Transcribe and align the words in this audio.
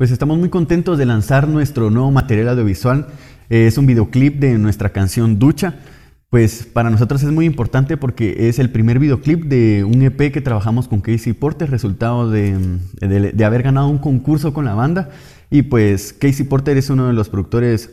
Pues 0.00 0.10
estamos 0.12 0.38
muy 0.38 0.48
contentos 0.48 0.96
de 0.96 1.04
lanzar 1.04 1.46
nuestro 1.46 1.90
nuevo 1.90 2.10
material 2.10 2.48
audiovisual. 2.48 3.08
Eh, 3.50 3.66
es 3.66 3.76
un 3.76 3.84
videoclip 3.84 4.40
de 4.40 4.56
nuestra 4.56 4.94
canción 4.94 5.38
Ducha. 5.38 5.74
Pues 6.30 6.64
para 6.64 6.88
nosotros 6.88 7.22
es 7.22 7.30
muy 7.30 7.44
importante 7.44 7.98
porque 7.98 8.48
es 8.48 8.58
el 8.58 8.70
primer 8.70 8.98
videoclip 8.98 9.44
de 9.44 9.84
un 9.84 10.00
EP 10.00 10.32
que 10.32 10.40
trabajamos 10.40 10.88
con 10.88 11.02
Casey 11.02 11.34
Porter, 11.34 11.70
resultado 11.70 12.30
de, 12.30 12.78
de, 12.98 13.44
haber 13.44 13.62
ganado 13.62 13.88
un 13.88 13.98
concurso 13.98 14.54
con 14.54 14.64
la 14.64 14.72
banda. 14.72 15.10
Y 15.50 15.60
pues 15.60 16.14
Casey 16.14 16.46
Porter 16.46 16.78
es 16.78 16.88
uno 16.88 17.06
de 17.06 17.12
los 17.12 17.28
productores 17.28 17.90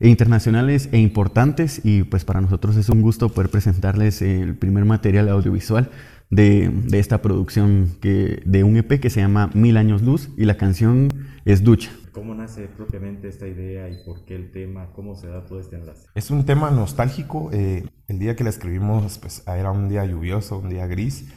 internacionales 0.00 0.88
e 0.92 0.98
importantes 0.98 1.82
y 1.84 2.04
pues 2.04 2.24
para 2.24 2.40
nosotros 2.40 2.74
es 2.76 2.88
un 2.88 3.02
gusto 3.02 3.28
poder 3.28 3.50
presentarles 3.50 4.22
el 4.22 4.54
primer 4.54 4.86
material 4.86 5.28
audiovisual 5.28 5.90
de, 6.30 6.70
de, 6.70 6.98
esta 6.98 7.22
producción 7.22 7.96
que, 8.00 8.42
de 8.46 8.64
un 8.64 8.76
EP 8.76 9.00
que 9.00 9.10
se 9.10 9.20
llama 9.20 9.50
Mil 9.54 9.76
Años 9.76 10.02
Luz 10.02 10.30
y 10.36 10.44
la 10.44 10.56
canción 10.56 11.08
es 11.44 11.62
Ducha. 11.62 11.90
¿Cómo 12.12 12.34
nace 12.34 12.66
propiamente 12.66 13.28
esta 13.28 13.46
idea 13.46 13.88
y 13.88 14.04
por 14.04 14.24
qué 14.24 14.34
el 14.34 14.50
tema? 14.50 14.92
¿Cómo 14.94 15.14
se 15.14 15.28
da 15.28 15.44
todo 15.44 15.60
este 15.60 15.76
enlace? 15.76 16.08
Es 16.14 16.30
un 16.30 16.44
tema 16.44 16.70
nostálgico. 16.70 17.50
Eh, 17.52 17.84
el 18.08 18.18
día 18.18 18.34
que 18.34 18.44
la 18.44 18.50
escribimos 18.50 19.18
pues, 19.18 19.44
era 19.46 19.70
un 19.70 19.88
día 19.88 20.04
lluvioso, 20.04 20.58
un 20.58 20.70
día 20.70 20.86
gris, 20.86 21.28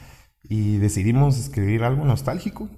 y 0.42 0.78
decidimos 0.78 1.38
escribir 1.38 1.84
algo 1.84 2.04
nostálgico. 2.04 2.68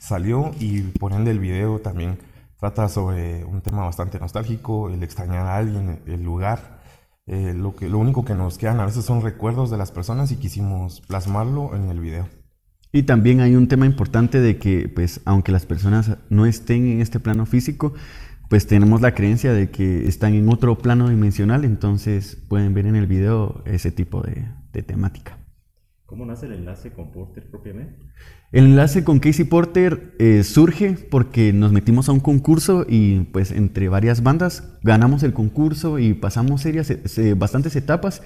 Salió 0.00 0.52
y 0.60 0.82
por 0.82 1.12
ende 1.12 1.32
el 1.32 1.40
video 1.40 1.80
también 1.80 2.18
trata 2.58 2.88
sobre 2.88 3.44
un 3.44 3.62
tema 3.62 3.84
bastante 3.84 4.18
nostálgico, 4.18 4.88
el 4.88 5.02
extrañar 5.02 5.46
a 5.46 5.56
alguien, 5.56 6.00
el 6.06 6.22
lugar. 6.22 6.77
Eh, 7.28 7.52
lo, 7.54 7.76
que, 7.76 7.88
lo 7.88 7.98
único 7.98 8.24
que 8.24 8.34
nos 8.34 8.56
quedan 8.56 8.80
a 8.80 8.86
veces 8.86 9.04
son 9.04 9.20
recuerdos 9.20 9.70
de 9.70 9.76
las 9.76 9.92
personas 9.92 10.32
y 10.32 10.36
quisimos 10.36 11.02
plasmarlo 11.02 11.76
en 11.76 11.90
el 11.90 12.00
video. 12.00 12.26
Y 12.90 13.02
también 13.02 13.40
hay 13.40 13.54
un 13.54 13.68
tema 13.68 13.84
importante 13.84 14.40
de 14.40 14.56
que, 14.56 14.88
pues, 14.88 15.20
aunque 15.26 15.52
las 15.52 15.66
personas 15.66 16.16
no 16.30 16.46
estén 16.46 16.86
en 16.86 17.00
este 17.02 17.20
plano 17.20 17.44
físico, 17.44 17.92
pues 18.48 18.66
tenemos 18.66 19.02
la 19.02 19.14
creencia 19.14 19.52
de 19.52 19.70
que 19.70 20.08
están 20.08 20.34
en 20.34 20.48
otro 20.48 20.78
plano 20.78 21.10
dimensional, 21.10 21.66
entonces 21.66 22.36
pueden 22.48 22.72
ver 22.72 22.86
en 22.86 22.96
el 22.96 23.06
video 23.06 23.62
ese 23.66 23.92
tipo 23.92 24.22
de, 24.22 24.48
temática. 24.82 25.36
¿Cómo 26.08 26.24
nace 26.24 26.46
el 26.46 26.54
enlace 26.54 26.90
con 26.90 27.12
Porter 27.12 27.50
propiamente? 27.50 27.98
El 28.50 28.64
enlace 28.64 29.04
con 29.04 29.18
Casey 29.18 29.44
Porter 29.44 30.14
eh, 30.18 30.42
surge 30.42 30.94
porque 30.94 31.52
nos 31.52 31.70
metimos 31.70 32.08
a 32.08 32.12
un 32.12 32.20
concurso 32.20 32.86
y 32.88 33.24
pues 33.24 33.52
entre 33.52 33.90
varias 33.90 34.22
bandas 34.22 34.72
ganamos 34.82 35.22
el 35.22 35.34
concurso 35.34 35.98
y 35.98 36.14
pasamos 36.14 36.62
serias, 36.62 36.90
eh, 36.90 37.34
bastantes 37.36 37.76
etapas 37.76 38.22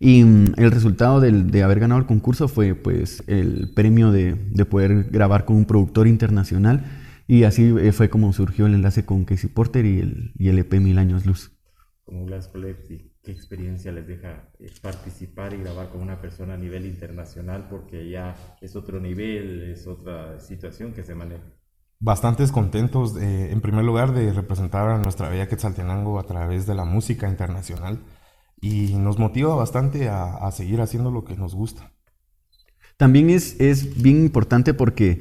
y 0.00 0.24
mm, 0.24 0.54
el 0.56 0.70
resultado 0.70 1.20
de 1.20 1.62
haber 1.62 1.78
ganado 1.78 2.00
el 2.00 2.06
concurso 2.06 2.48
fue 2.48 2.74
pues 2.74 3.22
el 3.26 3.70
premio 3.74 4.12
de, 4.12 4.34
poder 4.64 5.10
grabar 5.10 5.44
con 5.44 5.56
un 5.56 5.66
productor 5.66 6.06
internacional 6.06 6.86
y 7.28 7.42
así 7.42 7.74
eh, 7.78 7.92
fue 7.92 8.08
como 8.08 8.32
surgió 8.32 8.64
el 8.64 8.72
enlace 8.72 9.04
con 9.04 9.26
Casey 9.26 9.50
Porter 9.50 9.84
y 9.84 10.00
el, 10.00 10.32
y 10.38 10.48
el 10.48 10.58
EP 10.58 10.72
Mil 10.80 10.96
Años 10.96 11.26
Luz. 11.26 11.55
Como 12.06 12.24
Glass 12.24 12.46
Collective, 12.46 13.10
¿qué 13.20 13.32
experiencia 13.32 13.90
les 13.90 14.06
deja 14.06 14.48
eh, 14.60 14.70
participar 14.80 15.52
y 15.54 15.56
grabar 15.56 15.88
con 15.88 16.00
una 16.00 16.20
persona 16.20 16.54
a 16.54 16.56
nivel 16.56 16.86
internacional? 16.86 17.66
Porque 17.68 18.08
ya 18.08 18.36
es 18.60 18.76
otro 18.76 19.00
nivel, 19.00 19.72
es 19.72 19.88
otra 19.88 20.38
situación 20.38 20.92
que 20.92 21.02
se 21.02 21.16
maneja. 21.16 21.42
Bastantes 21.98 22.52
contentos, 22.52 23.16
eh, 23.16 23.50
en 23.50 23.60
primer 23.60 23.84
lugar, 23.84 24.14
de 24.14 24.32
representar 24.32 24.88
a 24.88 24.98
nuestra 24.98 25.28
bella 25.28 25.48
Quetzaltenango 25.48 26.20
a 26.20 26.26
través 26.26 26.64
de 26.64 26.76
la 26.76 26.84
música 26.84 27.28
internacional 27.28 27.98
y 28.60 28.94
nos 28.94 29.18
motiva 29.18 29.56
bastante 29.56 30.08
a, 30.08 30.48
seguir 30.52 30.80
haciendo 30.80 31.10
lo 31.10 31.24
que 31.24 31.34
nos 31.34 31.56
gusta. 31.56 31.90
También 32.96 33.30
es, 33.30 33.60
es 33.60 34.00
bien 34.00 34.22
importante 34.22 34.74
porque 34.74 35.18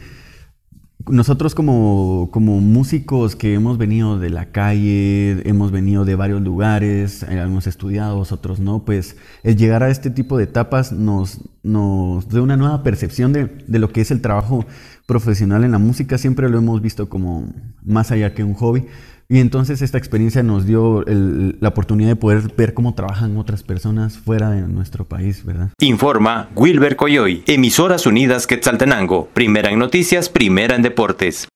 nosotros 1.08 1.56
como, 1.56 2.30
como, 2.32 2.60
músicos 2.62 3.36
que 3.36 3.54
hemos 3.54 3.78
venido 3.78 4.20
de 4.20 4.30
la 4.30 4.48
calle, 4.48 5.48
hemos 5.48 5.72
venido 5.72 6.06
de 6.06 6.16
varios 6.16 6.42
lugares, 6.42 7.24
hemos 7.24 7.68
estudiado, 7.68 8.20
otros 8.20 8.60
no, 8.60 8.86
pues 8.86 9.16
el 9.44 9.56
llegar 9.56 9.84
a 9.84 9.90
este 9.90 10.10
tipo 10.10 10.38
de 10.38 10.46
etapas 10.46 10.92
nos, 10.92 11.42
nos 11.64 12.28
da 12.30 12.42
una 12.42 12.58
nueva 12.58 12.84
percepción 12.84 13.34
de, 13.34 13.46
de, 13.68 13.80
lo 13.80 13.92
que 13.92 14.02
es 14.02 14.12
el 14.12 14.22
trabajo 14.22 14.66
profesional 15.06 15.64
en 15.64 15.72
la 15.72 15.80
música. 15.80 16.18
Siempre 16.18 16.50
lo 16.50 16.58
hemos 16.58 16.82
visto 16.82 17.08
como 17.08 17.54
más 17.84 18.12
allá 18.12 18.34
que 18.34 18.44
un 18.44 18.54
hobby. 18.54 18.86
Y 19.28 19.40
entonces 19.40 19.82
esta 19.82 19.98
experiencia 19.98 20.44
nos 20.44 20.68
dio 20.68 21.04
la 21.06 21.70
oportunidad 21.70 22.10
de 22.10 22.16
poder 22.16 22.54
ver 22.56 22.76
cómo 22.76 22.94
trabajan 22.94 23.38
otras 23.38 23.64
personas 23.64 24.18
fuera 24.18 24.52
de 24.52 24.62
nuestro 24.62 25.06
país, 25.06 25.44
¿verdad? 25.44 25.70
Informa 25.80 26.50
Wilber 26.56 26.96
Coyoy, 26.96 27.44
Emisoras 27.48 28.06
Unidas 28.06 28.46
Quetzaltenango, 28.46 29.28
primera 29.34 29.72
en 29.72 29.80
noticias, 29.80 30.30
primera 30.30 30.76
en 30.76 30.84
deportes. 30.84 31.44